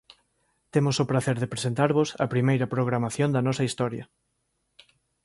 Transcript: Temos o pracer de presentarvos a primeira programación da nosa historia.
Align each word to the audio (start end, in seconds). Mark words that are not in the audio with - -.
Temos 0.73 0.95
o 1.03 1.07
pracer 1.11 1.37
de 1.39 1.51
presentarvos 1.53 2.09
a 2.23 2.25
primeira 2.33 2.71
programación 2.73 3.29
da 3.31 3.45
nosa 3.47 3.63
historia. 3.69 4.05